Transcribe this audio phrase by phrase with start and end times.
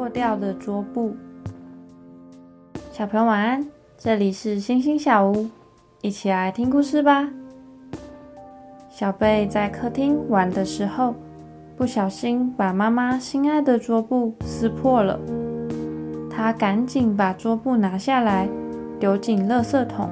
[0.00, 1.14] 破掉的桌布。
[2.90, 3.66] 小朋友晚安，
[3.98, 5.50] 这里是星星小屋，
[6.00, 7.28] 一起来听故事吧。
[8.88, 11.14] 小贝在客厅玩的时候，
[11.76, 15.20] 不小心把妈妈心爱的桌布撕破了。
[16.30, 18.48] 他赶紧把桌布拿下来，
[18.98, 20.08] 丢进垃圾桶。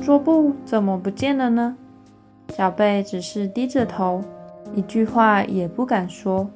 [0.00, 1.76] 桌布怎么不见了呢？
[2.50, 4.22] 小贝只是低着头，
[4.76, 6.48] 一句话也不敢说。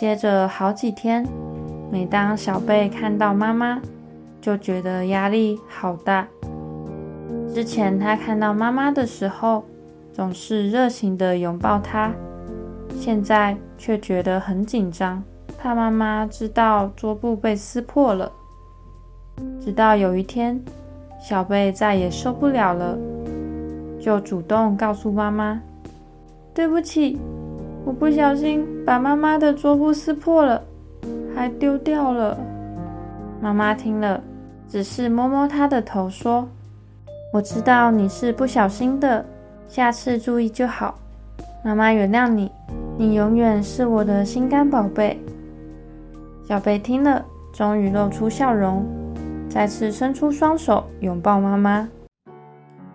[0.00, 1.22] 接着好几天，
[1.92, 3.78] 每当小贝看到妈妈，
[4.40, 6.26] 就觉得压力好大。
[7.52, 9.62] 之前他看到妈妈的时候，
[10.10, 12.10] 总是热情地拥抱她，
[12.98, 15.22] 现在却觉得很紧张，
[15.58, 18.32] 怕妈妈知道桌布被撕破了。
[19.60, 20.58] 直到有一天，
[21.20, 22.96] 小贝再也受不了了，
[24.00, 25.60] 就主动告诉妈妈
[26.54, 27.18] ：“对不起。”
[27.84, 30.62] 我不小心把妈妈的桌布撕破了，
[31.34, 32.38] 还丢掉了。
[33.40, 34.22] 妈妈听了，
[34.68, 36.46] 只是摸摸她的头，说
[37.32, 39.24] ：“我知道你是不小心的，
[39.66, 40.98] 下次注意就好。
[41.64, 42.52] 妈妈原谅你，
[42.98, 45.18] 你永远是我的心肝宝贝。”
[46.46, 48.84] 小贝听了，终于露出笑容，
[49.48, 51.88] 再次伸出双手拥抱妈妈。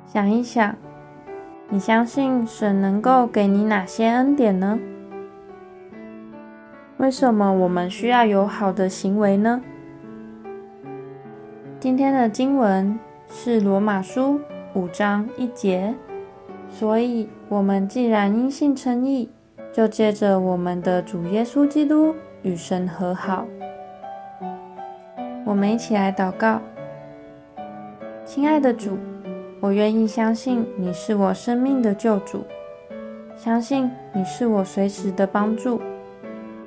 [0.05, 0.75] 想一想。
[1.67, 4.80] 你相信神能够给你哪些恩典呢？
[6.97, 9.61] 为什么我们需要有好的行为呢？
[11.80, 14.39] 今天的经文是罗马书
[14.75, 15.95] 五章一节，
[16.69, 19.31] 所以我们既然因信称义，
[19.73, 23.47] 就借着我们的主耶稣基督与神和好。
[25.43, 26.61] 我们一起来祷告，
[28.23, 28.99] 亲爱的主。
[29.66, 32.45] 我愿意相信你是我生命的救主，
[33.35, 35.81] 相信你是我随时的帮助。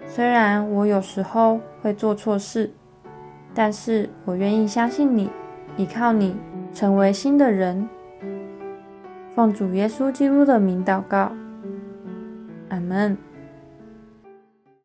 [0.04, 2.68] 虽然我有时候会做错事，
[3.54, 5.30] 但是我愿意相信你，
[5.76, 6.34] 依靠你，
[6.74, 7.88] 成为新的人。
[9.32, 11.30] 奉主耶稣基督的名祷告，
[12.70, 13.16] 阿门。